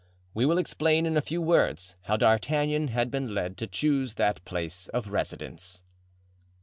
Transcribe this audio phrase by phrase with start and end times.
[0.33, 4.43] We will explain in a few words how D'Artagnan had been led to choose that
[4.45, 5.83] place of residence.